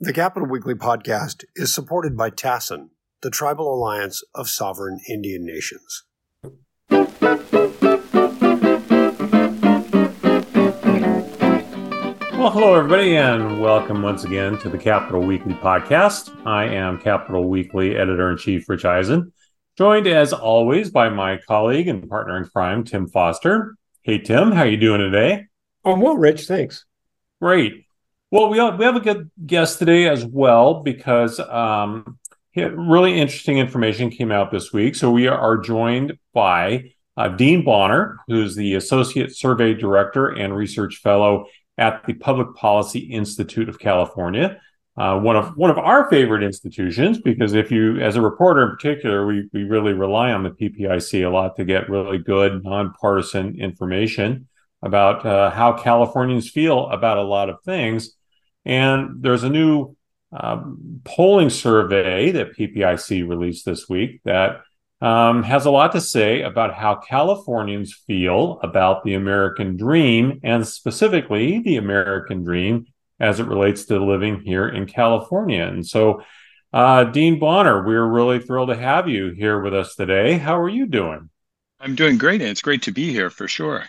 [0.00, 2.88] The Capitol Weekly podcast is supported by TASIN,
[3.22, 6.02] the Tribal Alliance of Sovereign Indian Nations.
[12.32, 16.44] Well, hello, everybody, and welcome once again to the Capitol Weekly podcast.
[16.44, 19.30] I am Capitol Weekly editor in chief Rich Ehisen,
[19.78, 23.76] joined as always by my colleague and partner in crime, Tim Foster.
[24.02, 25.44] Hey, Tim, how you doing today?
[25.84, 26.84] Oh, well, Rich, thanks.
[27.40, 27.83] Great.
[28.34, 32.18] Well, we have, we have a good guest today as well because um,
[32.56, 34.96] really interesting information came out this week.
[34.96, 40.96] So we are joined by uh, Dean Bonner, who's the Associate Survey Director and Research
[40.96, 41.46] Fellow
[41.78, 44.60] at the Public Policy Institute of California.
[44.96, 48.70] Uh, one of one of our favorite institutions because if you, as a reporter in
[48.70, 53.60] particular, we we really rely on the PPIC a lot to get really good nonpartisan
[53.60, 54.48] information
[54.82, 58.16] about uh, how Californians feel about a lot of things.
[58.64, 59.96] And there's a new
[60.32, 64.62] um, polling survey that PPIC released this week that
[65.00, 70.66] um, has a lot to say about how Californians feel about the American dream and
[70.66, 72.86] specifically the American dream
[73.20, 75.64] as it relates to living here in California.
[75.64, 76.22] And so,
[76.72, 80.38] uh, Dean Bonner, we're really thrilled to have you here with us today.
[80.38, 81.30] How are you doing?
[81.78, 83.84] I'm doing great, and it's great to be here for sure.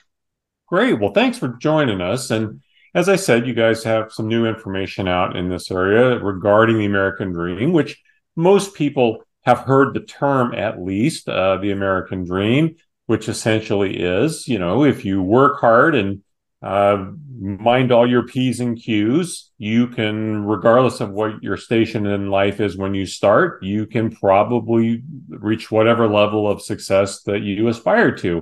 [0.68, 1.00] Great.
[1.00, 2.30] Well, thanks for joining us.
[2.30, 2.62] And
[2.96, 6.86] as I said, you guys have some new information out in this area regarding the
[6.86, 8.02] American dream, which
[8.38, 14.48] most people have heard the term at least, uh, the American dream, which essentially is,
[14.48, 16.24] you know, if you work hard and
[16.64, 22.32] uh, mind all your P's and Q's, you can, regardless of what your station in
[22.32, 27.68] life is when you start, you can probably reach whatever level of success that you
[27.68, 28.42] aspire to.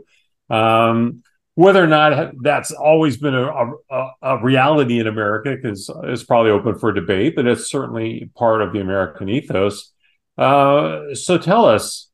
[0.50, 1.24] Um,
[1.56, 3.48] whether or not that's always been a,
[3.92, 8.62] a, a reality in America is is probably open for debate, but it's certainly part
[8.62, 9.92] of the American ethos.
[10.38, 12.10] Uh, so tell us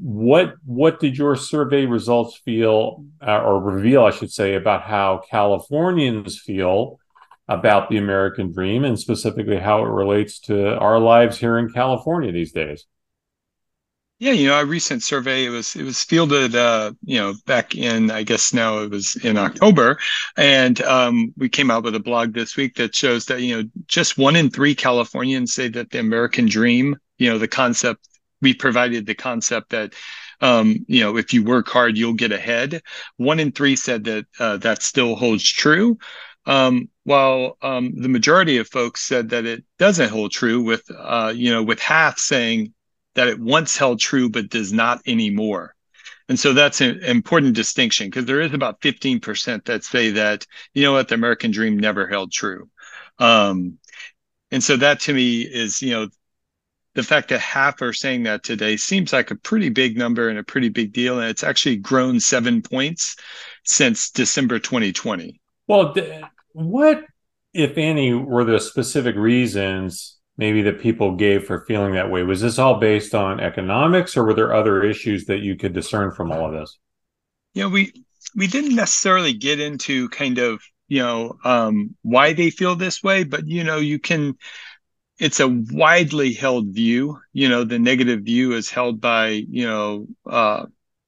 [0.00, 5.22] what what did your survey results feel uh, or reveal, I should say, about how
[5.28, 6.98] Californians feel
[7.48, 12.30] about the American dream, and specifically how it relates to our lives here in California
[12.30, 12.86] these days.
[14.22, 17.74] Yeah, you know, a recent survey it was it was fielded, uh, you know, back
[17.74, 19.98] in I guess now it was in October,
[20.36, 23.68] and um, we came out with a blog this week that shows that you know
[23.88, 28.06] just one in three Californians say that the American dream, you know, the concept
[28.40, 29.92] we provided the concept that
[30.40, 32.80] um, you know if you work hard you'll get ahead.
[33.16, 35.98] One in three said that uh, that still holds true.
[36.46, 41.32] Um, while um, the majority of folks said that it doesn't hold true, with uh,
[41.34, 42.72] you know, with half saying
[43.14, 45.74] that it once held true but does not anymore.
[46.28, 50.82] And so that's an important distinction because there is about 15% that say that, you
[50.82, 52.70] know what, the American dream never held true.
[53.18, 53.78] Um,
[54.50, 56.08] and so that to me is, you know,
[56.94, 60.38] the fact that half are saying that today seems like a pretty big number and
[60.38, 61.18] a pretty big deal.
[61.18, 63.16] And it's actually grown seven points
[63.64, 65.40] since December 2020.
[65.66, 65.94] Well,
[66.52, 67.04] what,
[67.54, 72.24] if any, were the specific reasons maybe that people gave for feeling that way?
[72.24, 76.10] Was this all based on economics, or were there other issues that you could discern
[76.10, 76.80] from all of this?
[77.54, 77.92] Know, we
[78.34, 83.22] we didn't necessarily get into kind of you know um, why they feel this way,
[83.22, 84.34] but you know, you can.
[85.20, 87.20] It's a widely held view.
[87.32, 90.66] You know, the negative view is held by you know uh,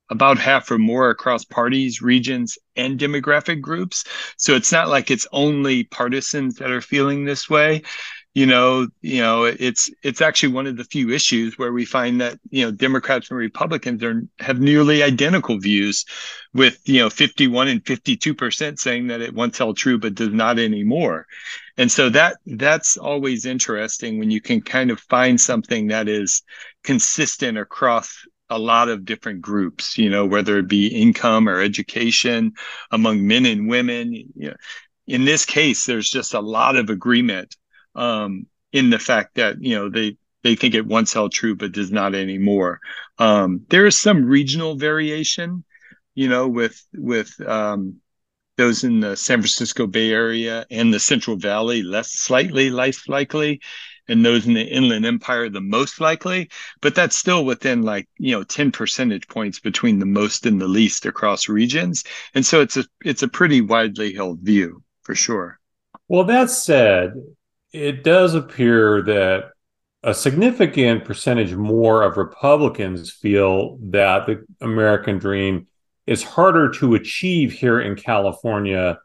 [0.09, 4.05] about half or more across parties, regions, and demographic groups.
[4.37, 7.81] So it's not like it's only partisans that are feeling this way
[8.35, 12.21] you know you know it's it's actually one of the few issues where we find
[12.21, 16.05] that you know democrats and republicans are have nearly identical views
[16.53, 20.33] with you know 51 and 52 percent saying that it once held true but does
[20.33, 21.27] not anymore.
[21.77, 26.43] And so that that's always interesting when you can kind of find something that is
[26.83, 32.53] consistent across a lot of different groups you know whether it be income or education
[32.91, 34.13] among men and women.
[34.13, 34.55] You know
[35.07, 37.55] in this case there's just a lot of agreement
[37.95, 41.71] um, in the fact that you know they they think it once held true but
[41.71, 42.79] does not anymore.
[43.17, 45.63] Um, there is some regional variation,
[46.13, 47.95] you know, with with um,
[48.57, 53.59] those in the San Francisco Bay Area and the Central Valley less slightly less likely,
[54.07, 56.49] and those in the Inland Empire the most likely.
[56.81, 60.67] But that's still within like you know ten percentage points between the most and the
[60.67, 62.03] least across regions,
[62.33, 65.59] and so it's a it's a pretty widely held view for sure.
[66.07, 67.13] Well, that said,
[67.75, 69.51] it does appear that
[70.03, 75.67] a significant percentage more of Republicans feel that the American dream
[76.07, 78.99] is harder to achieve here in California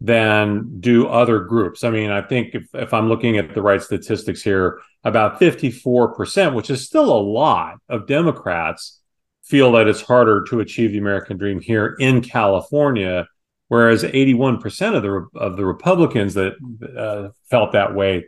[0.00, 1.84] than do other groups.
[1.84, 6.54] I mean, I think if, if I'm looking at the right statistics here, about 54%,
[6.54, 9.00] which is still a lot of Democrats,
[9.44, 13.26] feel that it's harder to achieve the American dream here in California,
[13.70, 16.54] whereas 81% of the of the Republicans that
[16.98, 18.26] uh, felt that way.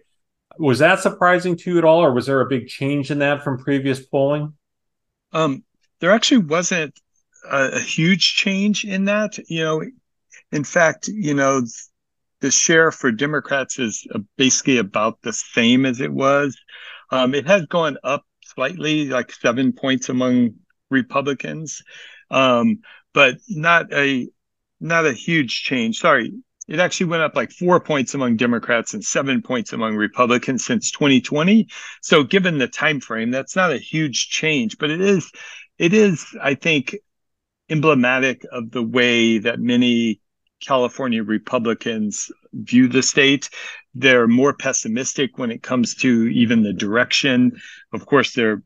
[0.57, 3.43] Was that surprising to you at all, or was there a big change in that
[3.43, 4.55] from previous polling?
[5.33, 5.65] Um,
[5.99, 6.95] there actually wasn't
[7.51, 9.37] a, a huge change in that.
[9.49, 9.83] You know,
[10.53, 11.63] in fact, you know,
[12.41, 14.07] the share for Democrats is
[14.37, 16.57] basically about the same as it was.
[17.11, 20.55] Um, it has gone up slightly, like seven points among
[20.89, 21.83] Republicans,
[22.31, 22.79] um,
[23.13, 24.29] but not a
[24.83, 25.99] not a huge change.
[25.99, 26.33] Sorry,
[26.69, 30.91] it actually went up like four points among Democrats and seven points among Republicans since
[30.91, 31.69] 2020.
[32.01, 35.31] So, given the time frame, that's not a huge change, but it is
[35.79, 36.97] it is, I think,
[37.69, 40.21] emblematic of the way that many
[40.61, 43.51] California Republicans view the state.
[43.95, 47.61] They're more pessimistic when it comes to even the direction.
[47.93, 48.63] Of course, they're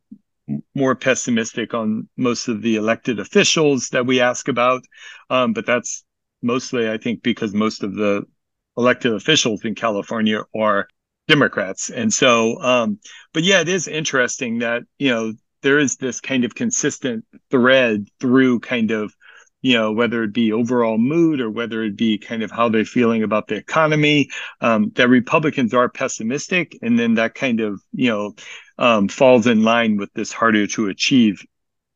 [0.75, 4.83] more pessimistic on most of the elected officials that we ask about.
[5.31, 6.05] Um, but that's
[6.47, 8.25] mostly, I think, because most of the
[8.77, 10.89] elected officials in California are
[11.29, 11.91] Democrats.
[11.91, 12.99] And so, um,
[13.33, 15.33] but yeah, it is interesting that, you know,
[15.63, 19.13] there is this kind of consistent thread through kind of
[19.63, 22.85] you know whether it be overall mood or whether it be kind of how they're
[22.85, 24.29] feeling about the economy
[24.61, 28.35] um, that republicans are pessimistic and then that kind of you know
[28.79, 31.45] um, falls in line with this harder to achieve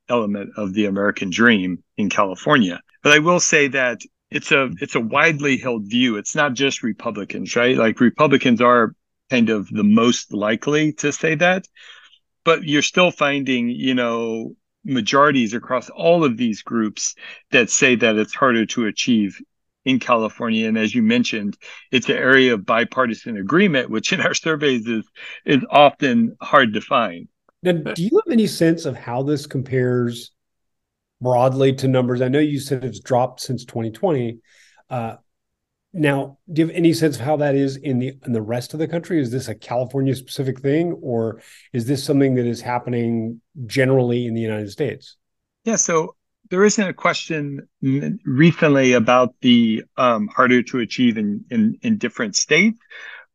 [0.08, 4.00] element of the american dream in california but i will say that
[4.30, 8.94] it's a it's a widely held view it's not just republicans right like republicans are
[9.28, 11.66] kind of the most likely to say that
[12.44, 14.54] but you're still finding you know
[14.84, 17.14] majorities across all of these groups
[17.50, 19.40] that say that it's harder to achieve
[19.84, 20.68] in California.
[20.68, 21.56] And as you mentioned,
[21.90, 25.04] it's an area of bipartisan agreement, which in our surveys is
[25.44, 27.28] is often hard to find.
[27.62, 30.32] Now, do you have any sense of how this compares
[31.20, 32.20] broadly to numbers?
[32.20, 34.38] I know you said it's dropped since 2020.
[34.88, 35.16] Uh,
[35.92, 38.74] now, do you have any sense of how that is in the in the rest
[38.74, 39.20] of the country?
[39.20, 44.34] Is this a California specific thing, or is this something that is happening generally in
[44.34, 45.16] the United States?
[45.64, 46.14] Yeah, so
[46.48, 47.68] there isn't a question
[48.24, 52.78] recently about the um, harder to achieve in, in in different states,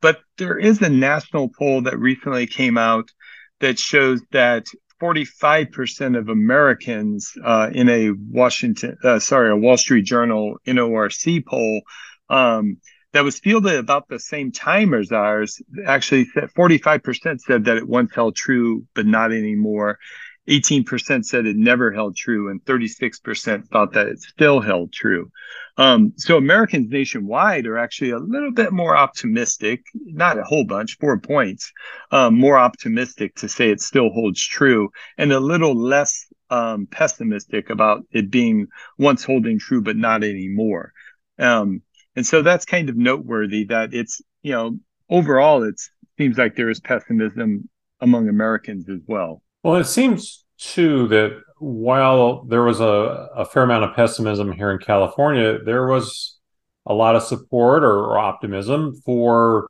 [0.01, 3.11] but there is a national poll that recently came out
[3.59, 4.65] that shows that
[5.01, 11.81] 45% of Americans uh, in a Washington, uh, sorry, a Wall Street Journal NORC poll
[12.29, 12.77] um,
[13.13, 17.87] that was fielded about the same time as ours actually said 45% said that it
[17.87, 19.99] once held true, but not anymore.
[20.47, 25.31] 18% said it never held true, and 36% thought that it still held true.
[25.77, 30.97] Um, so Americans nationwide are actually a little bit more optimistic, not a whole bunch,
[30.99, 31.71] four points,
[32.11, 37.69] um, more optimistic to say it still holds true, and a little less um, pessimistic
[37.69, 38.67] about it being
[38.97, 40.93] once holding true, but not anymore.
[41.39, 41.81] Um,
[42.15, 44.77] and so that's kind of noteworthy that it's, you know,
[45.09, 45.81] overall, it
[46.17, 47.67] seems like there is pessimism
[47.99, 49.41] among Americans as well.
[49.65, 54.69] Well, it seems too that while there was a, a fair amount of pessimism here
[54.69, 56.37] in California, there was
[56.85, 59.67] a lot of support or, or optimism for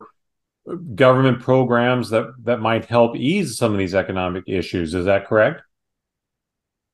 [0.96, 4.94] government programs that that might help ease some of these economic issues.
[4.94, 5.62] Is that correct?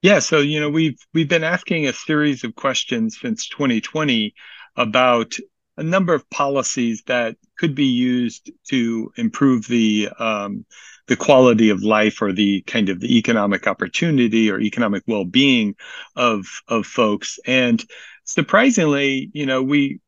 [0.04, 4.32] Yeah, so you know we've we've been asking a series of questions since 2020
[4.76, 5.34] about
[5.76, 10.68] a number of policies that could be used to improve the um,
[11.12, 15.76] the quality of life or the kind of the economic opportunity or economic well-being
[16.16, 17.84] of of folks and
[18.24, 20.00] surprisingly you know we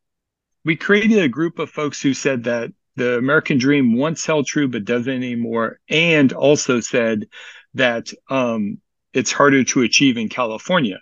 [0.64, 4.70] we created a group of folks who said that the american dream once held true
[4.70, 7.28] but doesn't anymore and also said
[7.74, 8.78] that um,
[9.12, 11.00] it's harder to achieve in california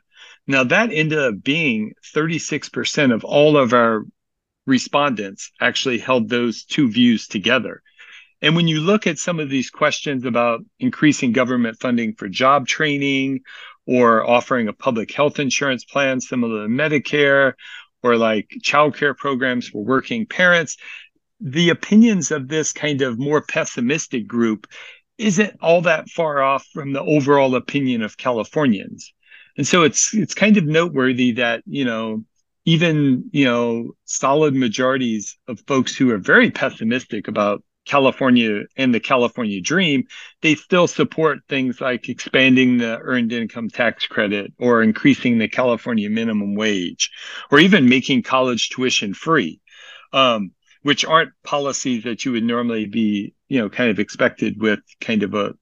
[0.48, 4.03] now, that ended up being 36% of all of our
[4.65, 7.81] respondents actually held those two views together.
[8.41, 12.67] And when you look at some of these questions about increasing government funding for job
[12.67, 13.41] training
[13.86, 17.53] or offering a public health insurance plan similar to Medicare
[18.03, 20.77] or like childcare programs for working parents,
[21.39, 24.67] the opinions of this kind of more pessimistic group
[25.17, 29.13] isn't all that far off from the overall opinion of Californians.
[29.57, 32.24] And so it's it's kind of noteworthy that you know
[32.65, 37.63] even you know solid majorities of folks who are very pessimistic about
[37.95, 40.00] California and the California dream,
[40.41, 46.10] they still support things like expanding the earned income tax credit or increasing the California
[46.10, 47.03] minimum wage
[47.51, 49.60] or even making college tuition free.
[50.13, 50.51] um,
[50.83, 55.24] which aren't policies that you would normally be, you know, kind of expected with kind
[55.24, 55.53] of a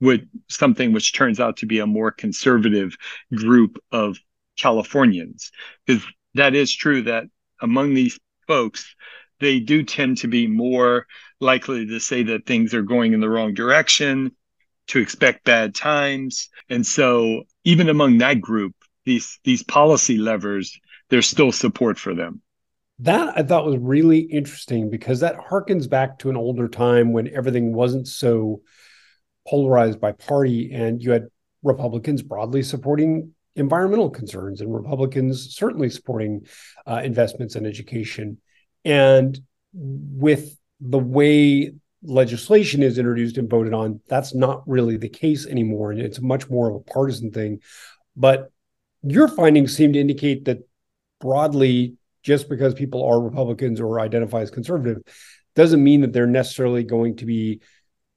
[0.00, 2.96] with something which turns out to be a more conservative
[3.34, 4.18] group of
[4.58, 5.50] Californians.
[5.86, 6.02] Because
[6.34, 7.24] that is true that
[7.60, 8.94] among these folks,
[9.42, 11.06] they do tend to be more
[11.40, 14.32] likely to say that things are going in the wrong direction,
[14.88, 16.48] to expect bad times.
[16.68, 20.78] And so even among that group, these these policy levers,
[21.10, 22.40] there's still support for them.
[23.00, 27.28] That I thought was really interesting because that harkens back to an older time when
[27.34, 28.62] everything wasn't so
[29.48, 31.26] polarized by party and you had
[31.64, 36.46] Republicans broadly supporting environmental concerns and Republicans certainly supporting
[36.86, 38.38] uh, investments in education.
[38.84, 39.38] And
[39.72, 41.72] with the way
[42.02, 45.92] legislation is introduced and voted on, that's not really the case anymore.
[45.92, 47.60] And it's much more of a partisan thing.
[48.16, 48.50] But
[49.02, 50.68] your findings seem to indicate that
[51.20, 55.02] broadly, just because people are Republicans or identify as conservative,
[55.54, 57.60] doesn't mean that they're necessarily going to be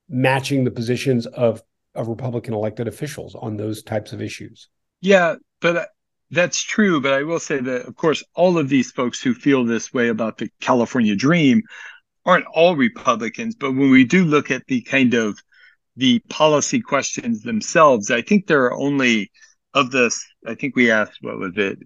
[0.07, 1.61] matching the positions of
[1.95, 4.69] of Republican elected officials on those types of issues.
[5.01, 5.89] Yeah, but
[6.31, 7.01] that's true.
[7.01, 10.09] But I will say that, of course, all of these folks who feel this way
[10.09, 11.61] about the California dream
[12.25, 13.55] aren't all Republicans.
[13.55, 15.37] But when we do look at the kind of
[15.95, 19.31] the policy questions themselves, I think there are only
[19.73, 20.25] of this.
[20.45, 21.79] I think we asked what was it,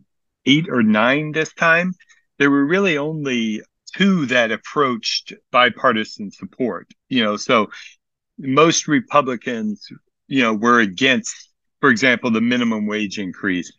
[0.46, 1.94] eight or nine this time.
[2.38, 3.62] There were really only
[3.96, 6.88] two that approached bipartisan support.
[7.10, 7.70] You know, so
[8.38, 9.86] most Republicans,
[10.28, 11.50] you know, were against,
[11.82, 13.72] for example, the minimum wage increase.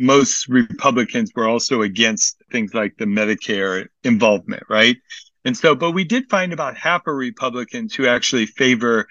[0.00, 4.96] Most Republicans were also against things like the Medicare involvement, right?
[5.44, 9.06] And so, but we did find about half of Republicans who actually favor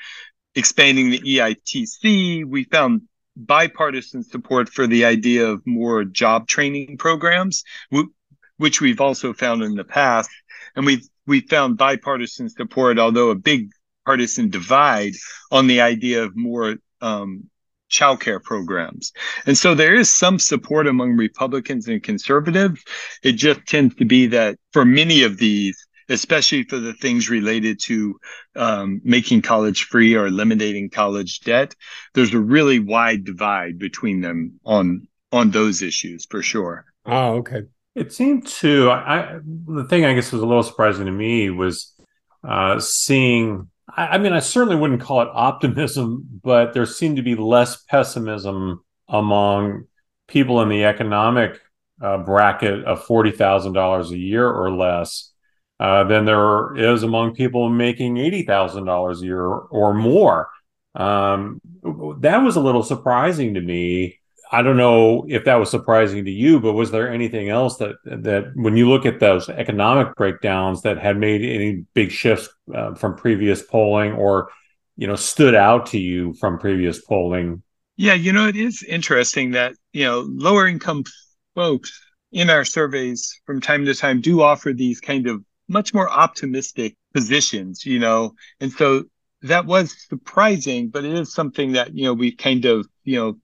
[0.56, 2.44] expanding the EITC.
[2.46, 3.04] We found
[3.36, 7.64] bipartisan support for the idea of more job training programs,
[8.58, 10.30] which we've also found in the past.
[10.76, 13.70] And we've we found bipartisan support, although a big
[14.06, 15.14] partisan divide
[15.52, 17.49] on the idea of more um,
[17.90, 19.12] childcare programs.
[19.46, 22.84] And so there is some support among Republicans and conservatives.
[23.24, 25.78] It just tends to be that for many of these,
[26.10, 28.20] especially for the things related to
[28.56, 31.76] um, making college free or eliminating college debt,
[32.14, 36.86] there's a really wide divide between them on on those issues for sure.
[37.06, 37.64] Oh, okay.
[37.96, 41.94] It seemed to I, the thing I guess was a little surprising to me was
[42.44, 43.70] uh, seeing
[44.00, 47.84] I, I mean, I certainly wouldn't call it optimism, but there seemed to be less
[47.84, 49.86] pessimism among
[50.28, 51.60] people in the economic
[52.02, 55.34] uh, bracket of forty thousand dollars a year or less
[55.80, 60.50] uh, than there is among people making eighty thousand dollars a year or more.
[60.96, 61.60] Um,
[62.20, 64.19] that was a little surprising to me.
[64.52, 67.96] I don't know if that was surprising to you, but was there anything else that
[68.06, 72.96] that when you look at those economic breakdowns that had made any big shifts uh,
[72.96, 74.50] from previous polling, or
[74.98, 77.62] you know, stood out to you from previous polling?
[77.96, 81.04] Yeah, you know, it is interesting that you know lower income
[81.54, 81.92] folks
[82.32, 86.96] in our surveys from time to time do offer these kind of much more optimistic
[87.14, 89.04] positions, you know, and so
[89.44, 93.38] that was surprising, but it is something that you know we kind of you know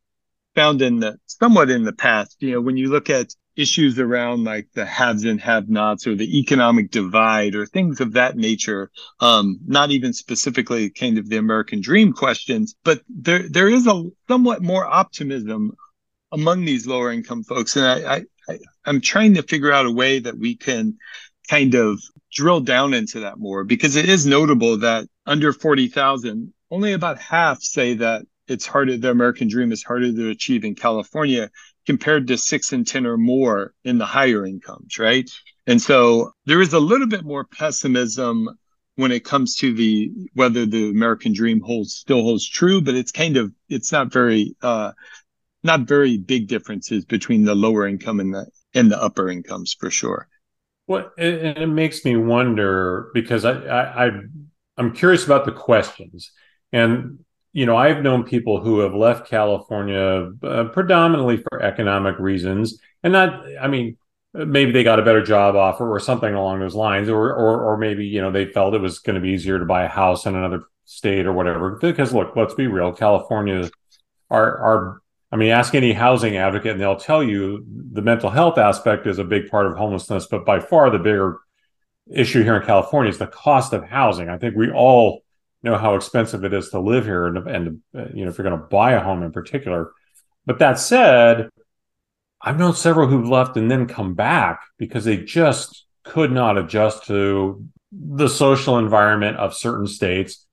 [0.56, 2.38] found in the somewhat in the past.
[2.40, 6.16] You know, when you look at issues around like the haves and have nots or
[6.16, 11.38] the economic divide or things of that nature, um, not even specifically kind of the
[11.38, 15.72] American dream questions, but there there is a somewhat more optimism
[16.32, 17.76] among these lower income folks.
[17.76, 18.60] And I, I, I
[18.90, 20.98] am trying to figure out a way that we can
[21.50, 22.00] kind of
[22.32, 27.62] drill down into that more because it is notable that under 40,000, only about half
[27.62, 31.50] say that it's harder the american dream is harder to achieve in california
[31.86, 35.30] compared to six and ten or more in the higher incomes right?
[35.68, 38.50] And so there is a little bit more pessimism
[38.98, 43.12] when it comes to the whether the american dream holds still holds true but it's
[43.12, 44.92] kind of it's not very uh
[45.64, 49.90] not very big differences between the lower income and the and the upper incomes for
[49.90, 50.28] sure.
[50.88, 54.12] Well it, it makes me wonder because I, I i
[54.78, 56.32] i'm curious about the questions.
[56.72, 57.25] And
[57.56, 63.14] you know, I've known people who have left California uh, predominantly for economic reasons, and
[63.14, 63.96] not, I mean,
[64.34, 67.78] maybe they got a better job offer or something along those lines, or or or
[67.78, 70.26] maybe you know they felt it was going to be easier to buy a house
[70.26, 71.80] in another state or whatever.
[71.80, 73.72] Because look, let's be real, California
[74.30, 78.58] are are I mean, ask any housing advocate, and they'll tell you the mental health
[78.58, 81.40] aspect is a big part of homelessness, but by far the bigger
[82.14, 84.28] issue here in California is the cost of housing.
[84.28, 85.25] I think we all
[85.72, 87.82] know how expensive it is to live here and, and
[88.14, 89.92] you know if you're going to buy a home in particular
[90.46, 91.50] but that said
[92.42, 97.06] i've known several who've left and then come back because they just could not adjust
[97.06, 100.46] to the social environment of certain states.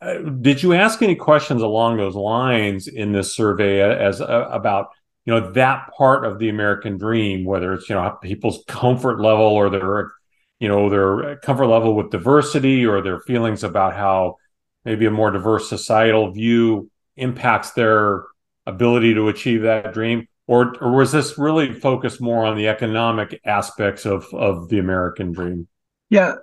[0.00, 4.88] Uh, did you ask any questions along those lines in this survey as uh, about
[5.24, 9.44] you know that part of the American dream, whether it's you know people's comfort level
[9.46, 10.12] or their
[10.58, 14.36] you know their comfort level with diversity or their feelings about how
[14.84, 18.24] maybe a more diverse societal view impacts their
[18.66, 23.40] ability to achieve that dream or or was this really focused more on the economic
[23.44, 25.68] aspects of of the american dream
[26.08, 26.34] yeah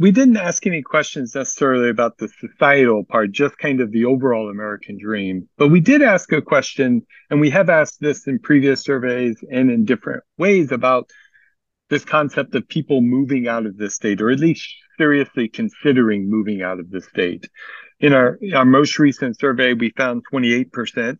[0.00, 4.48] we didn't ask any questions necessarily about the societal part, just kind of the overall
[4.48, 5.46] American dream.
[5.58, 9.70] But we did ask a question, and we have asked this in previous surveys and
[9.70, 11.10] in different ways about
[11.90, 14.66] this concept of people moving out of the state, or at least
[14.96, 17.50] seriously considering moving out of the state.
[18.00, 21.18] In our, our most recent survey, we found 28%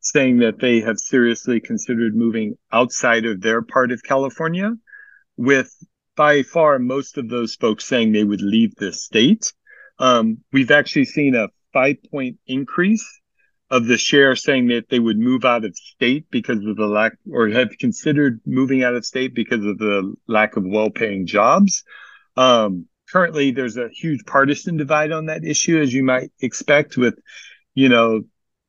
[0.00, 4.72] saying that they have seriously considered moving outside of their part of California,
[5.36, 5.72] with
[6.16, 9.52] by far most of those folks saying they would leave the state.
[9.98, 13.06] Um, we've actually seen a five point increase
[13.70, 17.12] of the share saying that they would move out of state because of the lack
[17.30, 21.84] or have considered moving out of state because of the lack of well paying jobs.
[22.36, 27.14] Um, currently, there's a huge partisan divide on that issue, as you might expect, with,
[27.74, 28.22] you know,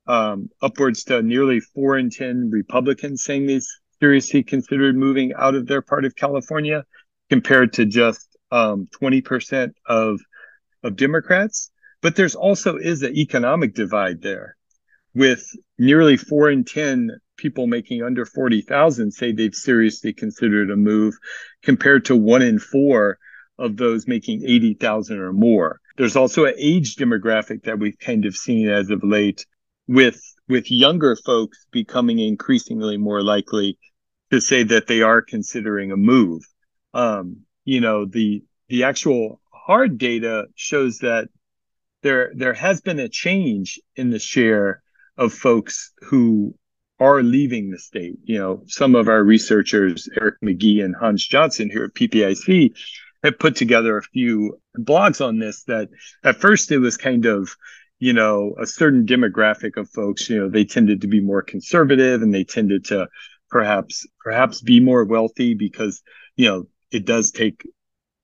[0.05, 3.61] um, upwards to nearly four in 10 Republicans saying they
[4.01, 6.83] seriously considered moving out of their part of California
[7.29, 10.19] compared to just um, 20% of
[10.83, 11.71] of Democrats.
[12.01, 14.57] But there's also is an economic divide there,
[15.15, 15.45] with
[15.79, 21.15] nearly four in ten people making under 40,000 say they've seriously considered a move,
[21.63, 23.17] compared to one in four
[23.57, 25.79] of those making 80,000 or more.
[25.97, 29.45] There's also an age demographic that we've kind of seen as of late,
[29.87, 33.77] with with younger folks becoming increasingly more likely
[34.31, 36.43] to say that they are considering a move
[36.93, 41.29] um, you know, the the actual hard data shows that
[42.01, 44.81] there there has been a change in the share
[45.17, 46.55] of folks who
[46.99, 48.17] are leaving the state.
[48.23, 52.75] You know, some of our researchers, Eric McGhee and Hans Johnson here at PPIC,
[53.23, 55.89] have put together a few blogs on this that
[56.23, 57.55] at first it was kind of
[57.99, 62.21] you know a certain demographic of folks you know they tended to be more conservative
[62.21, 63.07] and they tended to
[63.49, 66.01] perhaps perhaps be more wealthy because
[66.35, 67.63] you know it does take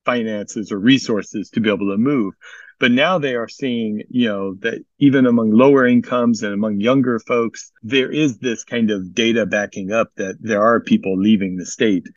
[0.06, 2.34] finances or resources to be able to move.
[2.80, 7.20] But now they are seeing, you know, that even among lower incomes and among younger
[7.20, 11.66] folks, there is this kind of data backing up that there are people leaving the
[11.66, 12.08] state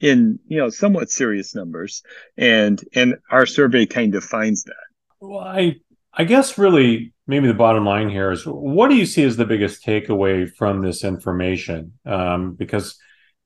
[0.00, 2.02] in, you know, somewhat serious numbers.
[2.36, 4.74] And and our survey kind of finds that.
[5.20, 5.76] Well, I
[6.12, 9.44] I guess really maybe the bottom line here is what do you see as the
[9.44, 11.92] biggest takeaway from this information?
[12.04, 12.98] Um, because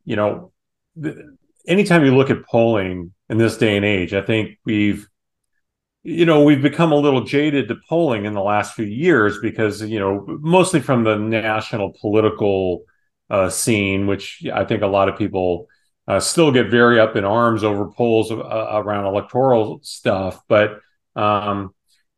[0.04, 0.52] you know,
[1.66, 5.08] anytime you look at polling in this day and age, I think we've
[6.02, 9.82] you know we've become a little jaded to polling in the last few years because
[9.82, 12.84] you know mostly from the national political
[13.30, 15.66] uh, scene, which I think a lot of people
[16.06, 20.40] uh, still get very up in arms over polls uh, around electoral stuff.
[20.48, 20.80] But
[21.16, 21.74] um,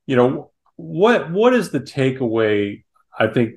[0.06, 2.82] you know what what is the takeaway
[3.18, 3.54] I think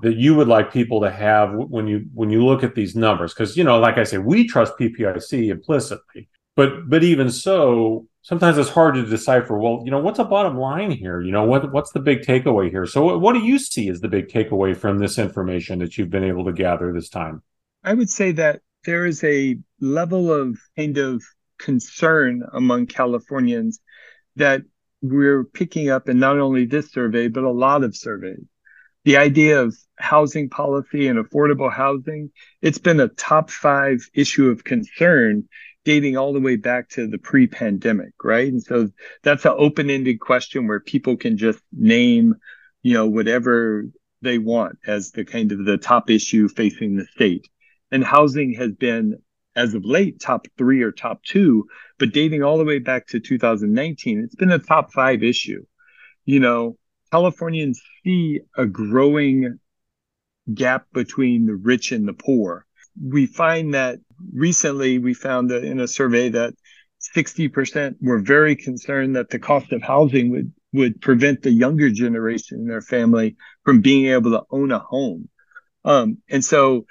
[0.00, 3.32] that you would like people to have when you when you look at these numbers?
[3.32, 8.58] Because you know like I say we trust PPIC implicitly but but even so sometimes
[8.58, 11.20] it's hard to decipher well you know what's the bottom line here?
[11.20, 12.84] You know what what's the big takeaway here?
[12.84, 16.10] So what, what do you see as the big takeaway from this information that you've
[16.10, 17.44] been able to gather this time?
[17.84, 21.22] I would say that there is a level of kind of
[21.58, 23.80] concern among Californians
[24.36, 24.62] that
[25.02, 28.44] we're picking up in not only this survey but a lot of surveys
[29.08, 34.64] the idea of housing policy and affordable housing, it's been a top five issue of
[34.64, 35.48] concern
[35.86, 38.48] dating all the way back to the pre-pandemic, right?
[38.48, 38.90] And so
[39.22, 42.34] that's an open-ended question where people can just name,
[42.82, 43.84] you know, whatever
[44.20, 47.48] they want as the kind of the top issue facing the state.
[47.90, 49.22] And housing has been
[49.58, 51.66] as of late top three or top two,
[51.98, 55.64] but dating all the way back to 2019, it's been a top five issue.
[56.24, 56.76] You know,
[57.10, 59.58] Californians see a growing
[60.54, 62.66] gap between the rich and the poor.
[63.02, 63.98] We find that
[64.32, 66.54] recently we found that in a survey that
[67.16, 72.60] 60% were very concerned that the cost of housing would, would prevent the younger generation
[72.60, 75.28] in their family from being able to own a home.
[75.84, 76.86] Um, and so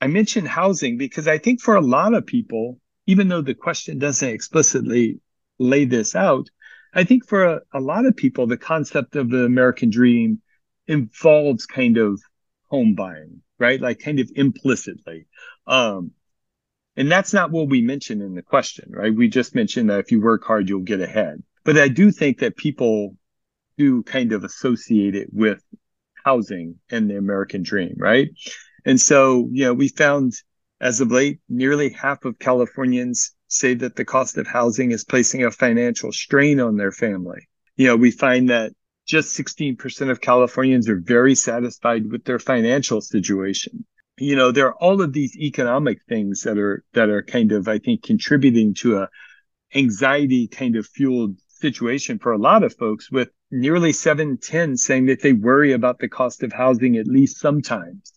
[0.00, 3.98] I mentioned housing because I think for a lot of people, even though the question
[3.98, 5.20] doesn't explicitly
[5.58, 6.48] lay this out,
[6.94, 10.40] I think for a, a lot of people, the concept of the American dream
[10.86, 12.20] involves kind of
[12.68, 13.80] home buying, right?
[13.80, 15.26] Like kind of implicitly.
[15.66, 16.12] Um,
[16.96, 19.14] And that's not what we mentioned in the question, right?
[19.14, 21.42] We just mentioned that if you work hard, you'll get ahead.
[21.64, 23.16] But I do think that people
[23.78, 25.62] do kind of associate it with
[26.24, 28.28] housing and the American dream, right?
[28.84, 30.34] And so, you know, we found
[30.80, 35.44] as of late, nearly half of Californians say that the cost of housing is placing
[35.44, 37.48] a financial strain on their family.
[37.76, 38.72] You know, we find that
[39.06, 43.84] just 16% of Californians are very satisfied with their financial situation.
[44.18, 47.68] You know, there are all of these economic things that are that are kind of,
[47.68, 49.08] I think, contributing to a
[49.74, 55.22] anxiety kind of fueled situation for a lot of folks with nearly 710 saying that
[55.22, 58.12] they worry about the cost of housing at least sometimes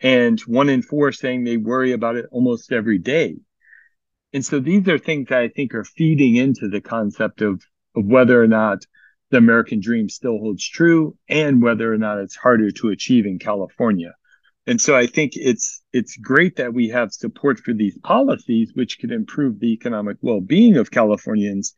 [0.00, 3.36] and one in four saying they worry about it almost every day.
[4.32, 7.62] And so these are things that i think are feeding into the concept of
[7.94, 8.78] of whether or not
[9.30, 13.38] the american dream still holds true and whether or not it's harder to achieve in
[13.38, 14.12] california.
[14.66, 18.98] And so i think it's it's great that we have support for these policies which
[18.98, 21.74] could improve the economic well-being of californians.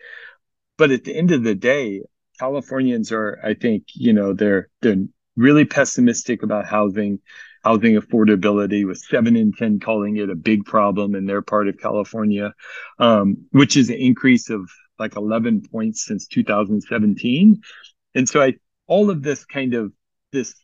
[0.76, 2.02] But at the end of the day
[2.38, 5.04] Californians are, I think, you know, they're they're
[5.37, 7.18] really pessimistic about housing,
[7.64, 11.79] housing affordability, with seven in ten calling it a big problem in their part of
[11.79, 12.53] California,
[12.99, 14.68] um, which is an increase of
[14.99, 17.61] like 11 points since 2017.
[18.14, 18.55] And so I
[18.87, 19.92] all of this kind of
[20.33, 20.55] this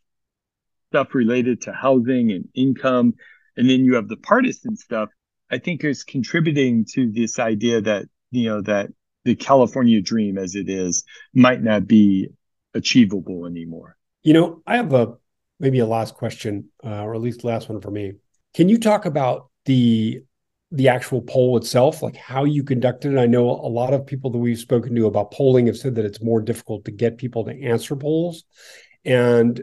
[0.88, 3.14] stuff related to housing and income,
[3.56, 5.08] and then you have the partisan stuff,
[5.50, 8.90] I think is contributing to this idea that, you know, that
[9.24, 11.04] the California dream as it is
[11.34, 12.28] might not be
[12.74, 13.96] achievable anymore.
[14.22, 15.14] You know, I have a
[15.60, 18.14] maybe a last question, uh, or at least last one for me.
[18.54, 20.20] Can you talk about the
[20.70, 23.18] the actual poll itself, like how you conducted it?
[23.18, 26.04] I know a lot of people that we've spoken to about polling have said that
[26.04, 28.44] it's more difficult to get people to answer polls,
[29.04, 29.62] and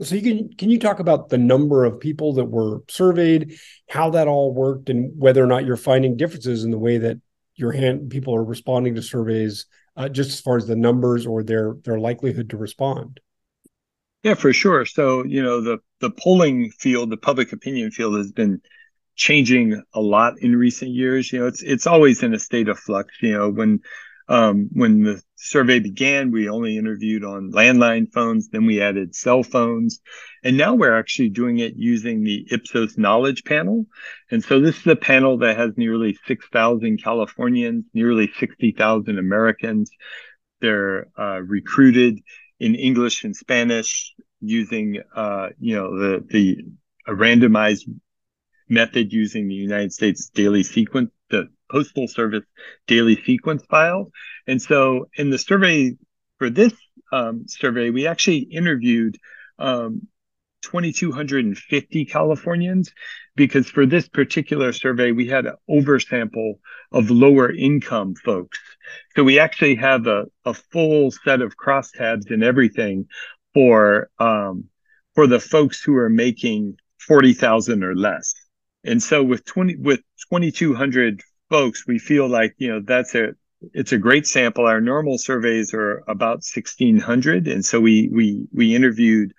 [0.00, 3.56] so you can can you talk about the number of people that were surveyed,
[3.88, 7.18] how that all worked, and whether or not you're finding differences in the way that
[7.54, 11.42] your hand people are responding to surveys uh, just as far as the numbers or
[11.42, 13.20] their their likelihood to respond
[14.22, 18.32] yeah for sure so you know the the polling field the public opinion field has
[18.32, 18.60] been
[19.14, 22.78] changing a lot in recent years you know it's it's always in a state of
[22.78, 23.80] flux you know when
[24.28, 29.42] um, when the survey began, we only interviewed on landline phones, then we added cell
[29.42, 30.00] phones,
[30.44, 33.86] and now we're actually doing it using the Ipsos Knowledge Panel.
[34.30, 39.90] And so this is a panel that has nearly 6,000 Californians, nearly 60,000 Americans.
[40.60, 42.20] They're uh, recruited
[42.62, 46.64] in English and Spanish using, uh, you know, the the
[47.08, 47.86] a randomized
[48.68, 52.44] method using the United States daily sequence, the Postal Service
[52.86, 54.12] daily sequence file.
[54.46, 55.96] And so in the survey
[56.38, 56.72] for this
[57.12, 59.18] um, survey, we actually interviewed
[59.58, 60.06] um,
[60.62, 62.92] 2,250 Californians
[63.34, 66.54] because for this particular survey, we had an oversample
[66.92, 68.58] of lower income folks.
[69.16, 73.06] So we actually have a, a full set of crosstabs and everything
[73.54, 74.64] for um,
[75.14, 78.34] for the folks who are making 40,000 or less.
[78.84, 83.34] And so with 20 with 2200 folks, we feel like, you know, that's a
[83.72, 84.66] it's a great sample.
[84.66, 89.32] Our normal surveys are about 1600 and so we we we interviewed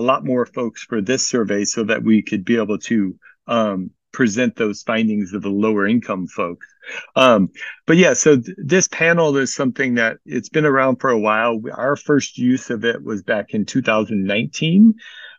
[0.00, 3.14] a lot more folks for this survey so that we could be able to
[3.46, 6.66] um, present those findings of the lower income folks.
[7.14, 7.50] Um,
[7.86, 11.60] but yeah, so th- this panel is something that it's been around for a while.
[11.72, 14.94] Our first use of it was back in 2019.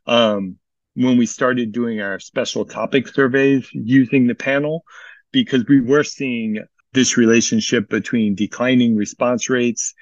[0.06, 0.58] Um,
[0.94, 4.84] when we started doing our special topic surveys using the panel
[5.32, 6.60] because we were seeing
[6.94, 9.94] this relationship between declining response rates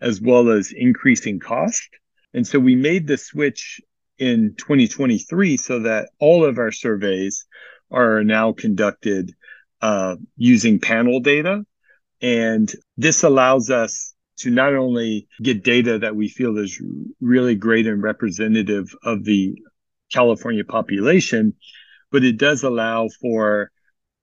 [0.00, 1.88] as well as increasing cost.
[2.32, 3.80] And so we made the switch
[4.18, 7.46] in 2023 so that all of our surveys
[7.90, 9.32] are now conducted
[9.82, 11.64] uh, using panel data.
[12.22, 16.80] And this allows us to not only get data that we feel is
[17.20, 19.54] really great and representative of the
[20.12, 21.54] California population,
[22.10, 23.70] but it does allow for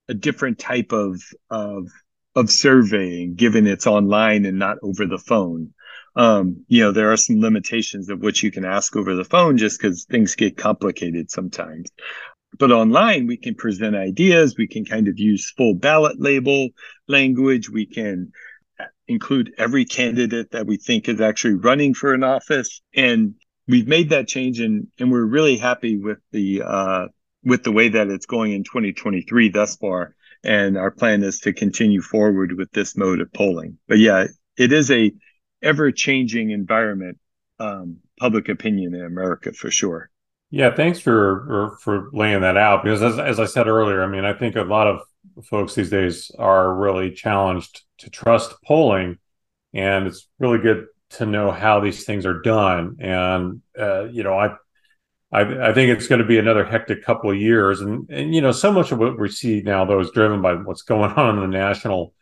[0.07, 1.87] a different type of of
[2.35, 5.73] of surveying, given it's online and not over the phone.
[6.15, 9.57] Um, you know, there are some limitations of what you can ask over the phone
[9.57, 11.89] just because things get complicated sometimes.
[12.59, 14.55] But online, we can present ideas.
[14.57, 16.69] We can kind of use full ballot label
[17.07, 17.69] language.
[17.69, 18.31] We can
[19.07, 22.81] include every candidate that we think is actually running for an office.
[22.95, 23.35] And
[23.67, 27.07] we've made that change and, and we're really happy with the, uh,
[27.43, 30.15] with the way that it's going in 2023 thus far.
[30.43, 33.77] And our plan is to continue forward with this mode of polling.
[33.87, 35.11] But yeah, it is a
[35.63, 37.17] ever changing environment,
[37.59, 40.09] um, public opinion in America for sure.
[40.51, 44.23] Yeah, thanks for for laying that out because as as I said earlier, I mean,
[44.23, 45.01] I think a lot of
[45.45, 49.17] folks these days are really challenged to trust polling,
[49.73, 52.97] and it's really good to know how these things are done.
[52.99, 54.55] And uh, you know, I,
[55.31, 58.41] I, I think it's going to be another hectic couple of years, and and you
[58.41, 61.37] know, so much of what we see now though is driven by what's going on
[61.37, 62.13] on the national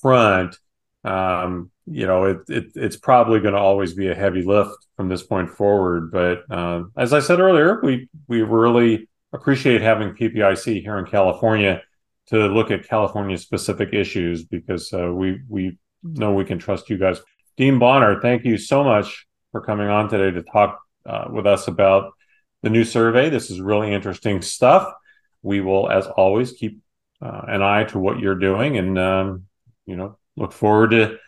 [0.00, 0.56] front.
[1.04, 5.08] Um, you know, it, it it's probably going to always be a heavy lift from
[5.08, 6.10] this point forward.
[6.10, 11.82] But uh, as I said earlier, we we really appreciate having PPIC here in California
[12.28, 16.96] to look at California specific issues because uh, we we know we can trust you
[16.96, 17.20] guys.
[17.56, 21.68] Dean Bonner, thank you so much for coming on today to talk uh, with us
[21.68, 22.12] about
[22.62, 23.28] the new survey.
[23.28, 24.92] This is really interesting stuff.
[25.42, 26.80] We will, as always, keep
[27.20, 29.44] uh, an eye to what you're doing, and um,
[29.84, 31.18] you know, look forward to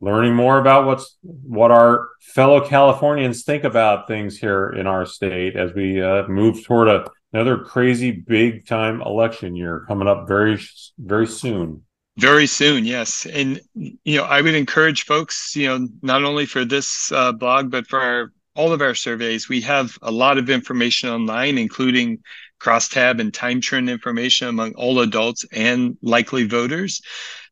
[0.00, 5.56] learning more about what's what our fellow Californians think about things here in our state
[5.56, 10.58] as we uh, move toward a, another crazy big time election year coming up very
[10.98, 11.82] very soon.
[12.18, 13.26] Very soon, yes.
[13.26, 17.70] And, you know, I would encourage folks, you know, not only for this uh, blog,
[17.70, 22.20] but for our, all of our surveys, we have a lot of information online, including
[22.58, 27.02] crosstab and time trend information among all adults and likely voters.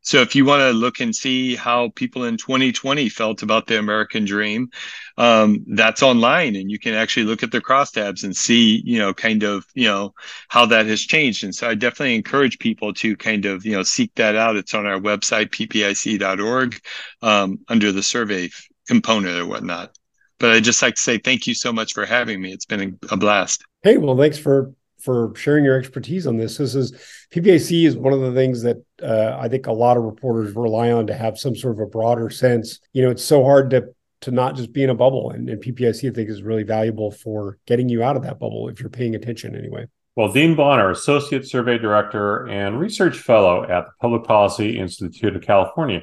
[0.04, 3.78] So if you want to look and see how people in 2020 felt about the
[3.78, 4.68] American dream,
[5.16, 9.14] um, that's online and you can actually look at the crosstabs and see, you know,
[9.14, 10.12] kind of, you know,
[10.48, 11.42] how that has changed.
[11.42, 14.56] And so I definitely encourage people to kind of, you know, seek that out.
[14.56, 16.78] It's on our website, ppic.org,
[17.22, 18.50] um, under the survey
[18.86, 19.96] component or whatnot.
[20.38, 22.52] But I'd just like to say thank you so much for having me.
[22.52, 23.64] It's been a blast.
[23.82, 26.56] Hey, well, thanks for for sharing your expertise on this.
[26.56, 26.92] This is
[27.30, 30.90] PPIC is one of the things that uh, I think a lot of reporters rely
[30.90, 32.80] on to have some sort of a broader sense.
[32.92, 33.88] You know, it's so hard to
[34.22, 37.58] to not just be in a bubble, and, and I think is really valuable for
[37.66, 39.86] getting you out of that bubble if you're paying attention anyway.
[40.16, 45.42] Well, Dean Bonner, Associate Survey Director and Research Fellow at the Public Policy Institute of
[45.42, 46.02] California.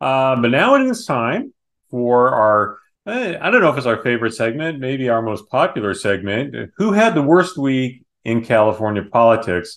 [0.00, 1.52] Uh, but now it is time
[1.90, 5.92] for our eh, I don't know if it's our favorite segment, maybe our most popular
[5.92, 6.70] segment.
[6.76, 9.74] Who had the worst week in California politics.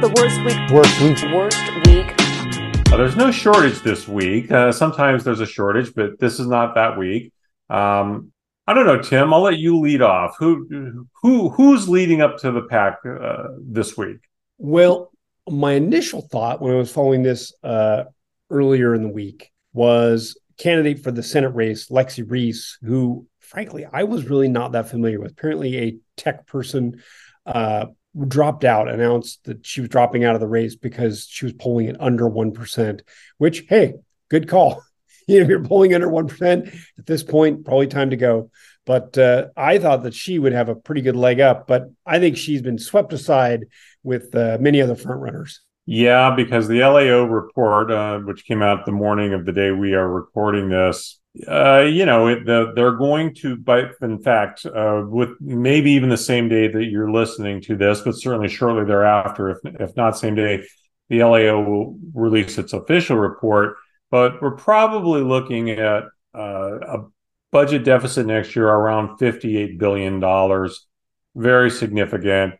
[0.00, 0.70] The worst week.
[0.70, 1.18] Worst week.
[1.32, 2.92] Worst week.
[2.92, 4.50] Uh, there's no shortage this week.
[4.50, 7.32] Uh, sometimes there's a shortage, but this is not that week.
[7.70, 8.32] Um,
[8.66, 9.32] I don't know, Tim.
[9.34, 10.36] I'll let you lead off.
[10.38, 14.18] Who who who's leading up to the pack uh, this week?
[14.58, 15.10] Well,
[15.48, 18.04] my initial thought when I was following this uh,
[18.50, 24.04] earlier in the week was candidate for the Senate race, Lexi Reese, who frankly, I
[24.04, 25.32] was really not that familiar with.
[25.32, 27.02] Apparently, a tech person
[27.44, 27.86] uh,
[28.26, 31.88] dropped out, announced that she was dropping out of the race because she was polling
[31.88, 33.02] at under 1%,
[33.36, 33.94] which, hey,
[34.28, 34.82] good call.
[35.28, 38.50] You know, if you're polling under 1% at this point, probably time to go.
[38.84, 42.18] But uh, I thought that she would have a pretty good leg up, but I
[42.18, 43.66] think she's been swept aside
[44.02, 45.60] with uh, many other front runners.
[45.86, 49.94] Yeah, because the LAO report, uh, which came out the morning of the day we
[49.94, 55.92] are recording this, uh, you know, they're going to, but in fact, uh, with maybe
[55.92, 59.96] even the same day that you're listening to this, but certainly shortly thereafter, if if
[59.96, 60.62] not same day,
[61.08, 63.76] the LAO will release its official report.
[64.10, 67.06] But we're probably looking at uh, a
[67.50, 70.86] budget deficit next year around fifty-eight billion dollars,
[71.34, 72.54] very significant.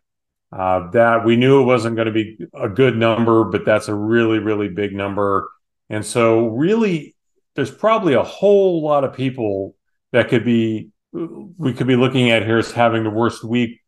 [0.51, 3.95] Uh, that we knew it wasn't going to be a good number, but that's a
[3.95, 5.49] really, really big number.
[5.89, 7.12] And so, really,
[7.55, 9.75] there's probably a whole lot of people
[10.12, 13.81] that could be we could be looking at here as having the worst week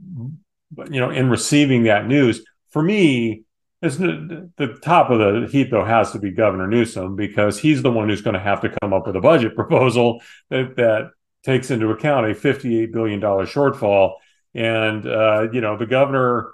[0.91, 2.45] you know in receiving that news.
[2.71, 3.45] For me
[3.83, 7.93] it's the top of the heap though has to be governor newsom because he's the
[7.93, 11.11] one who's going to have to come up with a budget proposal that, that
[11.43, 14.15] takes into account a 58 billion dollar shortfall.
[14.55, 16.54] And uh, you know the governor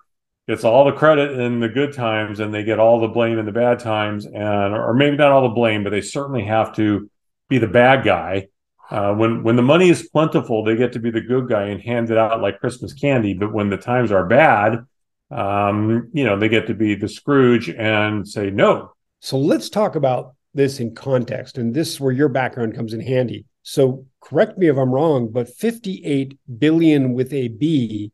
[0.50, 3.46] gets all the credit in the good times and they get all the blame in
[3.46, 7.10] the bad times and or maybe not all the blame but they certainly have to
[7.48, 8.46] be the bad guy.
[8.90, 11.80] Uh, when when the money is plentiful they get to be the good guy and
[11.80, 13.34] hand it out like christmas candy.
[13.34, 14.84] But when the times are bad
[15.30, 18.92] um, you know they get to be the scrooge and say no.
[19.20, 21.58] So let's talk about this in context.
[21.58, 23.44] And this is where your background comes in handy.
[23.62, 28.12] So correct me if i'm wrong but 58 billion with a b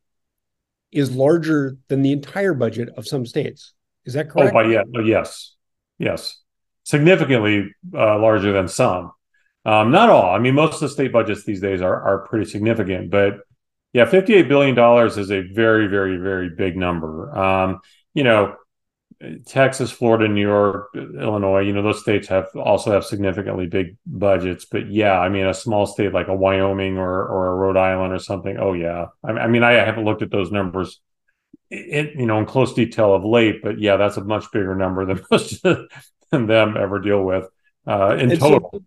[0.92, 3.72] is larger than the entire budget of some states.
[4.04, 4.54] Is that correct?
[4.54, 5.54] Oh, yeah, oh, yes,
[5.98, 6.40] yes,
[6.84, 9.12] significantly uh, larger than some.
[9.64, 10.32] Um, not all.
[10.32, 13.38] I mean, most of the state budgets these days are are pretty significant, but
[13.92, 17.36] yeah, fifty eight billion dollars is a very, very, very big number.
[17.36, 17.80] Um,
[18.14, 18.54] you know,
[19.46, 24.66] Texas, Florida, New York, Illinois, you know, those states have also have significantly big budgets.
[24.66, 28.12] But yeah, I mean, a small state like a Wyoming or or a Rhode Island
[28.12, 28.56] or something.
[28.58, 31.00] Oh yeah, I, I mean, I haven't looked at those numbers
[31.70, 35.04] it, you know, in close detail of late, but yeah, that's a much bigger number
[35.04, 37.48] than most than them ever deal with
[37.86, 38.70] uh, in And total.
[38.72, 38.82] so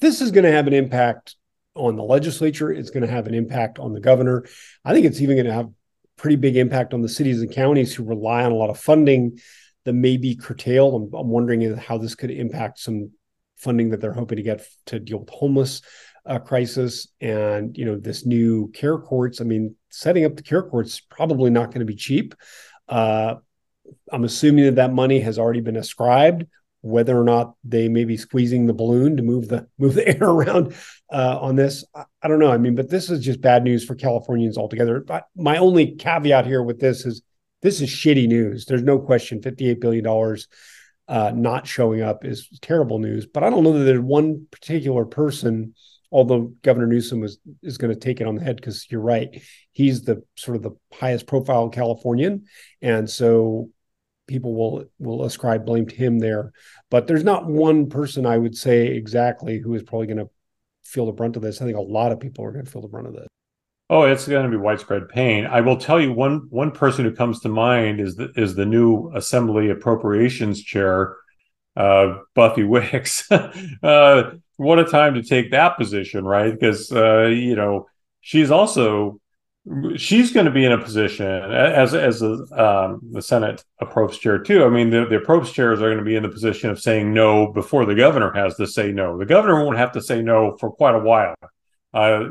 [0.00, 1.36] this is going to have an impact
[1.74, 2.70] on the legislature.
[2.70, 4.44] It's going to have an impact on the governor.
[4.84, 5.70] I think it's even going to have
[6.16, 9.38] pretty big impact on the cities and counties who rely on a lot of funding
[9.84, 10.94] that may be curtailed.
[10.94, 13.10] I'm, I'm wondering how this could impact some
[13.56, 15.82] funding that they're hoping to get to deal with homeless
[16.26, 19.40] uh, crisis and you know this new care courts.
[19.40, 22.34] I mean, setting up the care courts probably not going to be cheap.
[22.88, 23.36] Uh,
[24.10, 26.46] I'm assuming that that money has already been ascribed.
[26.80, 30.28] Whether or not they may be squeezing the balloon to move the move the air
[30.28, 30.74] around
[31.10, 32.52] uh, on this, I, I, don't know.
[32.52, 35.00] I mean, but this is just bad news for Californians altogether.
[35.00, 37.22] But my only caveat here with this is
[37.64, 38.66] this is shitty news.
[38.66, 39.42] There's no question.
[39.42, 40.46] Fifty-eight billion dollars
[41.08, 43.26] uh, not showing up is terrible news.
[43.26, 45.74] But I don't know that there's one particular person
[46.14, 49.42] although Governor Newsom was is going to take it on the head because you're right,
[49.72, 52.44] he's the sort of the highest profile Californian,
[52.80, 53.70] and so
[54.28, 56.52] people will will ascribe blame to him there.
[56.88, 60.30] But there's not one person I would say exactly who is probably going to
[60.84, 61.60] feel the brunt of this.
[61.60, 63.26] I think a lot of people are going to feel the brunt of this.
[63.90, 65.44] Oh, it's going to be widespread pain.
[65.44, 68.64] I will tell you one one person who comes to mind is the is the
[68.64, 71.16] new Assembly Appropriations Chair,
[71.76, 73.30] uh, Buffy Wicks.
[73.30, 76.52] uh, what a time to take that position, right?
[76.52, 77.86] Because uh, you know
[78.22, 79.20] she's also
[79.96, 84.38] she's going to be in a position as as a, um, the Senate Approps chair
[84.38, 84.64] too.
[84.64, 87.12] I mean, the, the Approps chairs are going to be in the position of saying
[87.12, 89.18] no before the governor has to say no.
[89.18, 91.34] The governor won't have to say no for quite a while.
[91.92, 92.30] Uh,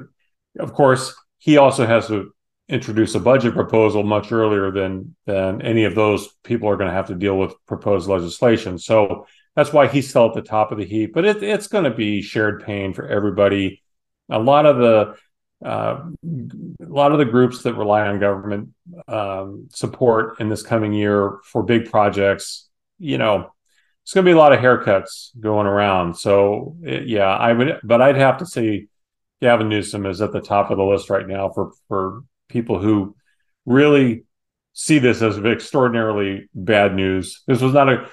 [0.60, 2.34] of course, he also has to
[2.70, 6.96] introduce a budget proposal much earlier than than any of those people are going to
[6.96, 8.78] have to deal with proposed legislation.
[8.78, 11.14] So that's why he's still at the top of the heap.
[11.14, 13.84] But it, it's going to be shared pain for everybody.
[14.30, 15.16] A lot of the
[15.68, 16.06] uh,
[16.82, 18.70] a lot of the groups that rely on government
[19.10, 23.52] um, support in this coming year for big projects, you know,
[24.04, 26.16] it's going to be a lot of haircuts going around.
[26.16, 28.88] So it, yeah, I would, but I'd have to say
[29.44, 33.14] Gavin Newsom is at the top of the list right now for for people who
[33.66, 34.24] really
[34.72, 37.44] see this as extraordinarily bad news.
[37.46, 38.10] This was not a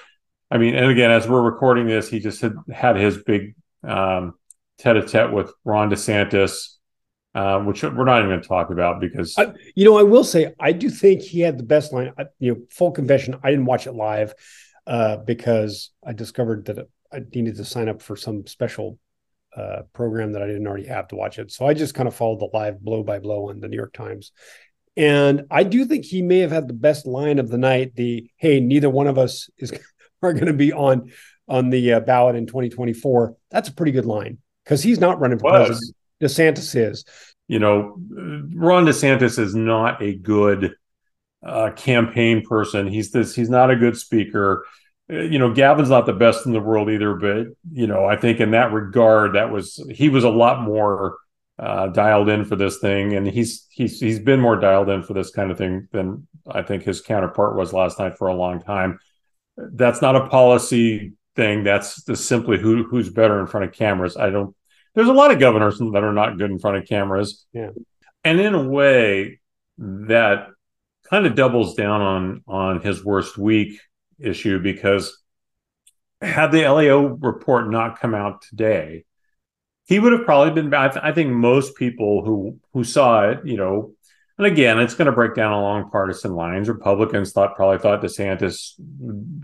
[0.51, 3.55] I mean, and again, as we're recording this, he just had had his big
[3.87, 4.33] um,
[4.77, 6.75] tete-a-tete with Ron DeSantis,
[7.33, 10.25] uh, which we're not even going to talk about because I, you know I will
[10.25, 12.11] say I do think he had the best line.
[12.17, 14.33] I, you know, full confession, I didn't watch it live
[14.85, 18.99] uh, because I discovered that I needed to sign up for some special
[19.55, 21.51] uh, program that I didn't already have to watch it.
[21.51, 23.93] So I just kind of followed the live blow by blow on the New York
[23.93, 24.31] Times.
[24.97, 27.95] And I do think he may have had the best line of the night.
[27.95, 29.71] The hey, neither one of us is
[30.21, 31.11] are going to be on
[31.47, 33.35] on the uh, ballot in 2024.
[33.49, 35.95] That's a pretty good line because he's not running for president.
[36.21, 37.05] DeSantis is.
[37.47, 40.75] You know, Ron DeSantis is not a good
[41.45, 42.87] uh, campaign person.
[42.87, 43.35] He's this.
[43.35, 44.65] He's not a good speaker.
[45.11, 47.13] You know, Gavin's not the best in the world either.
[47.15, 51.17] But you know, I think in that regard, that was he was a lot more
[51.59, 55.13] uh, dialed in for this thing, and he's he's he's been more dialed in for
[55.13, 58.61] this kind of thing than I think his counterpart was last night for a long
[58.61, 58.99] time
[59.57, 61.63] that's not a policy thing.
[61.63, 64.17] That's just simply who who's better in front of cameras.
[64.17, 64.55] I don't.
[64.95, 67.45] There's a lot of governors that are not good in front of cameras.
[67.53, 67.69] Yeah,
[68.23, 69.39] and in a way,
[69.77, 70.47] that
[71.09, 73.79] kind of doubles down on on his worst week
[74.23, 75.21] issue because
[76.21, 79.05] had the LAO report not come out today,
[79.85, 80.73] he would have probably been.
[80.73, 83.93] I, th- I think most people who who saw it, you know,
[84.37, 86.69] and again, it's going to break down along partisan lines.
[86.69, 88.73] Republicans thought probably thought DeSantis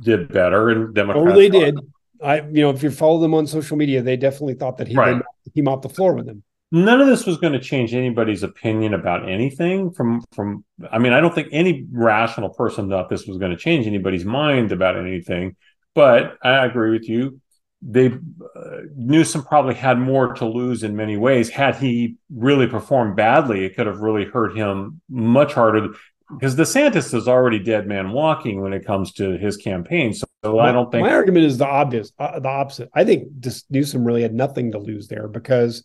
[0.03, 1.27] did better, and Democrats.
[1.29, 1.77] Oh, they did.
[2.21, 4.95] I, you know, if you follow them on social media, they definitely thought that he
[4.95, 5.21] right.
[5.53, 6.43] he mopped the floor with them.
[6.71, 9.91] None of this was going to change anybody's opinion about anything.
[9.91, 13.57] From from, I mean, I don't think any rational person thought this was going to
[13.57, 15.55] change anybody's mind about anything.
[15.95, 17.41] But I agree with you
[17.81, 21.49] they uh, Newsom probably had more to lose in many ways.
[21.49, 25.89] Had he really performed badly, it could have really hurt him much harder
[26.29, 30.13] because DeSantis is already dead man walking when it comes to his campaign.
[30.13, 32.89] So, I don't think my argument is the obvious, uh, the opposite.
[32.93, 33.29] I think
[33.69, 35.83] Newsom really had nothing to lose there because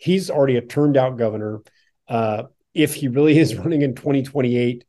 [0.00, 1.60] he's already a termed out governor.
[2.08, 2.44] Uh,
[2.74, 4.84] if he really is running in 2028,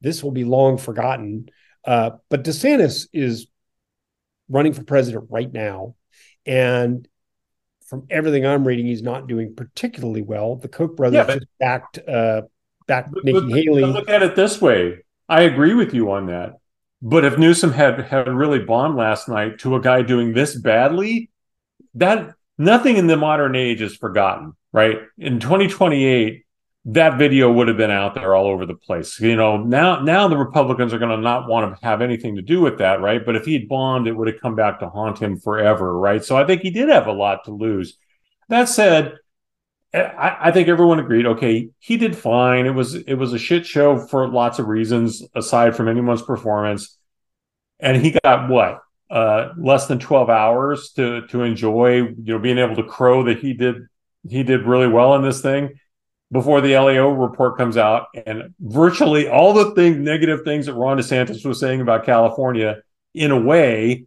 [0.00, 1.48] this will be long forgotten.
[1.84, 3.46] Uh, but DeSantis is
[4.48, 5.94] running for president right now.
[6.44, 7.06] And
[7.86, 10.56] from everything I'm reading, he's not doing particularly well.
[10.56, 12.42] The Koch brothers yeah, but, just backed uh
[12.86, 13.84] backed but, Nikki but, Haley.
[13.84, 14.98] look at it this way.
[15.28, 16.54] I agree with you on that.
[17.02, 21.30] But if Newsom had had really bombed last night to a guy doing this badly,
[21.94, 24.98] that nothing in the modern age is forgotten, right?
[25.16, 26.44] In 2028,
[26.86, 29.18] that video would have been out there all over the place.
[29.18, 32.42] You know, now now the Republicans are going to not want to have anything to
[32.42, 33.24] do with that, right?
[33.24, 36.24] But if he'd bombed, it would have come back to haunt him forever, right?
[36.24, 37.96] So I think he did have a lot to lose.
[38.48, 39.14] That said,
[39.92, 41.26] I, I think everyone agreed.
[41.26, 42.66] Okay, he did fine.
[42.66, 46.96] It was it was a shit show for lots of reasons, aside from anyone's performance.
[47.78, 52.58] And he got what uh, less than twelve hours to to enjoy, you know, being
[52.58, 53.86] able to crow that he did
[54.28, 55.78] he did really well in this thing
[56.32, 60.98] before the LAO report comes out, and virtually all the things, negative things that Ron
[60.98, 62.82] DeSantis was saying about California,
[63.14, 64.06] in a way,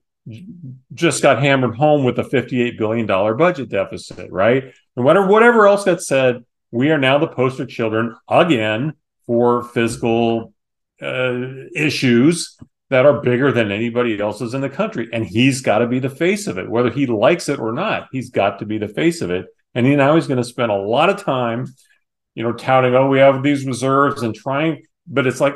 [0.93, 4.73] just got hammered home with a $58 billion budget deficit, right?
[4.95, 8.93] And whatever, whatever else got said, we are now the poster children again
[9.25, 10.53] for fiscal
[11.01, 11.41] uh,
[11.75, 12.57] issues
[12.89, 15.09] that are bigger than anybody else's in the country.
[15.11, 18.07] And he's got to be the face of it, whether he likes it or not.
[18.11, 19.47] He's got to be the face of it.
[19.73, 21.67] And he now he's going to spend a lot of time
[22.35, 25.55] you know, touting, oh, we have these reserves and trying, but it's like,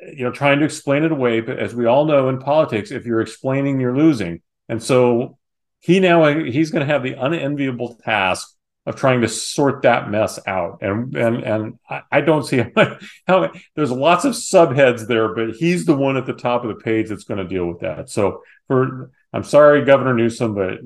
[0.00, 1.40] you know, trying to explain it away.
[1.40, 4.42] But as we all know in politics, if you're explaining, you're losing.
[4.68, 5.38] And so
[5.80, 8.53] he now he's going to have the unenviable task
[8.86, 10.78] of trying to sort that mess out.
[10.82, 11.78] And and and
[12.10, 16.26] I, don't see how, how there's lots of subheads there, but he's the one at
[16.26, 18.10] the top of the page that's going to deal with that.
[18.10, 20.78] So for I'm sorry, Governor Newsom, but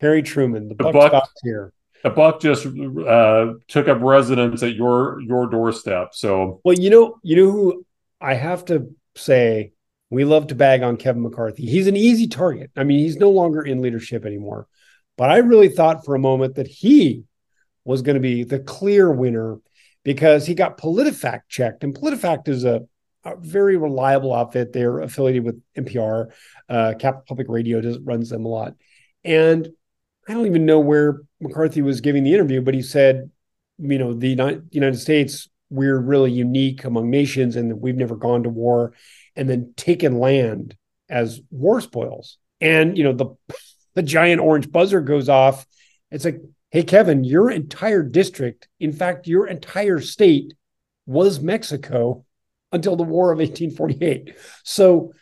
[0.00, 1.72] Harry Truman, the, the buck, buck stops here
[2.06, 6.10] the buck just uh, took up residence at your your doorstep.
[6.12, 7.86] So, well, you know, you know who
[8.20, 9.72] I have to say
[10.08, 11.66] we love to bag on Kevin McCarthy.
[11.66, 12.70] He's an easy target.
[12.76, 14.68] I mean, he's no longer in leadership anymore.
[15.16, 17.24] But I really thought for a moment that he
[17.86, 19.58] was going to be the clear winner
[20.04, 22.86] because he got PolitiFact checked, and PolitiFact is a,
[23.24, 24.72] a very reliable outfit.
[24.72, 26.30] They're affiliated with NPR.
[26.68, 28.74] Uh, Capital Public Radio does runs them a lot,
[29.24, 29.68] and
[30.28, 33.30] I don't even know where McCarthy was giving the interview, but he said,
[33.78, 34.28] you know, the
[34.70, 38.92] United States, we're really unique among nations and we've never gone to war
[39.34, 40.76] and then taken land
[41.08, 42.38] as war spoils.
[42.60, 43.54] And, you know, the,
[43.94, 45.66] the giant orange buzzer goes off.
[46.10, 46.40] It's like,
[46.76, 50.52] hey, Kevin, your entire district, in fact, your entire state
[51.06, 52.26] was Mexico
[52.70, 54.36] until the War of 1848.
[54.62, 55.14] So,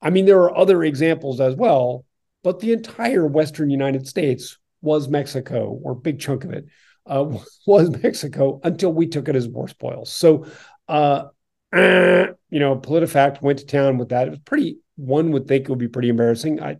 [0.00, 2.04] I mean, there are other examples as well,
[2.44, 6.66] but the entire Western United States was Mexico, or a big chunk of it
[7.06, 10.12] uh, was Mexico until we took it as war spoils.
[10.12, 10.46] So,
[10.86, 11.24] uh,
[11.74, 14.28] you know, PolitiFact went to town with that.
[14.28, 14.78] It was pretty.
[14.94, 16.62] One would think it would be pretty embarrassing.
[16.62, 16.76] I,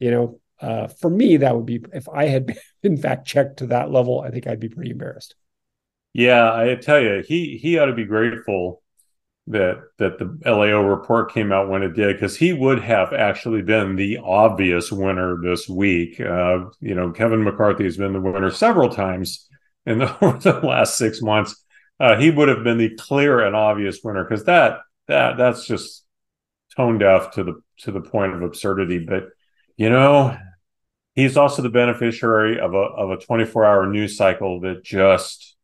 [0.00, 3.66] you know, uh, for me, that would be if I had in fact check to
[3.68, 4.20] that level.
[4.20, 5.34] I think I'd be pretty embarrassed.
[6.12, 8.82] Yeah, I tell you, he he ought to be grateful
[9.48, 13.62] that that the LAO report came out when it did because he would have actually
[13.62, 16.20] been the obvious winner this week.
[16.20, 19.48] Uh, you know, Kevin McCarthy has been the winner several times
[19.84, 20.06] in the,
[20.42, 21.62] the last six months.
[21.98, 24.78] Uh, he would have been the clear and obvious winner because that
[25.08, 26.04] that that's just
[26.76, 28.98] tone deaf to the to the point of absurdity.
[28.98, 29.28] But
[29.76, 30.36] you know,
[31.16, 35.56] he's also the beneficiary of a of a 24 hour news cycle that just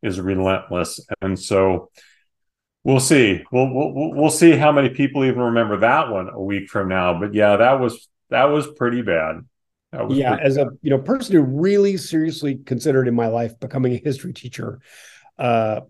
[0.00, 1.90] is relentless, and so
[2.88, 3.42] We'll see.
[3.52, 7.20] We'll, we'll we'll see how many people even remember that one a week from now.
[7.20, 9.44] But yeah, that was that was pretty bad.
[9.92, 10.68] Was yeah, pretty as bad.
[10.68, 14.80] a you know person who really seriously considered in my life becoming a history teacher,
[15.38, 15.80] uh,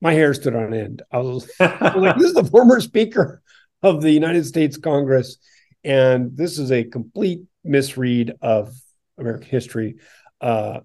[0.00, 1.02] my hair stood on end.
[1.12, 3.40] I was, I was like, "This is the former Speaker
[3.82, 5.36] of the United States Congress,
[5.84, 8.74] and this is a complete misread of
[9.18, 9.96] American history."
[10.40, 10.80] Uh,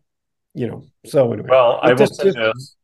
[0.54, 1.50] you know, so anyway.
[1.50, 2.78] Well, I will say this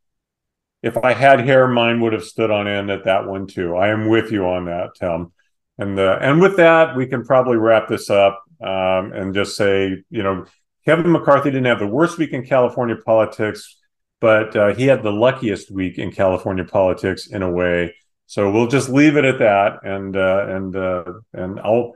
[0.83, 3.75] if I had hair, mine would have stood on end at that one too.
[3.75, 5.31] I am with you on that, Tim.
[5.77, 10.03] And uh, and with that, we can probably wrap this up um, and just say,
[10.09, 10.45] you know,
[10.85, 13.77] Kevin McCarthy didn't have the worst week in California politics,
[14.19, 17.95] but uh, he had the luckiest week in California politics in a way.
[18.27, 21.93] So we'll just leave it at that, and uh, and uh, and I'll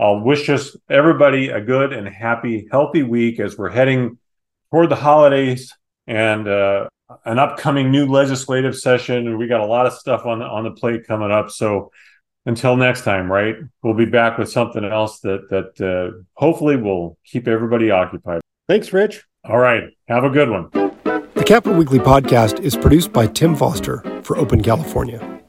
[0.00, 4.16] I'll wish just everybody a good and happy, healthy week as we're heading
[4.70, 5.76] toward the holidays
[6.06, 6.88] and uh,
[7.26, 10.64] an upcoming new legislative session, and we got a lot of stuff on the, on
[10.64, 11.50] the plate coming up.
[11.50, 11.92] So
[12.46, 13.56] until next time, right?
[13.82, 18.40] We'll be back with something else that that uh, hopefully will keep everybody occupied.
[18.68, 19.26] Thanks, Rich.
[19.44, 20.70] All right, have a good one.
[21.34, 25.39] The Capitol Weekly podcast is produced by Tim Foster for Open California.